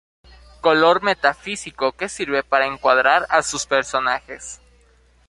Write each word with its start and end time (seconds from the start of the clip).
Color 0.61 1.03
metafísico 1.03 1.91
que 1.91 2.09
sirve 2.09 2.41
para 2.41 2.65
encuadrar 2.65 3.27
a 3.29 3.43
sus 3.43 3.67
personajes. 3.67 4.59